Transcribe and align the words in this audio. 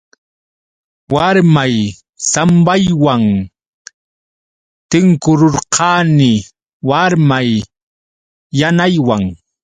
Warmay 1.13 1.75
sambaywan 2.31 3.23
tinkukurqani 4.89 6.31
warmay 6.89 7.49
yanaywan. 8.59 9.23